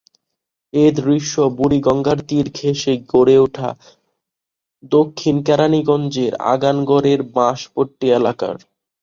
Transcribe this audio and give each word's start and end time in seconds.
এ 0.73 0.85
দৃশ্য 0.99 1.33
বুড়িগঙ্গার 1.57 2.19
তীর 2.27 2.45
ঘেঁষে 2.57 2.93
গড়ে 3.11 3.35
ওঠা 3.37 3.69
দক্ষিণ 4.91 5.35
কেরানীগঞ্জের 5.47 6.33
আগানগরের 6.53 7.19
বাঁশপট্টি 7.35 8.07
এলাকার। 8.11 8.55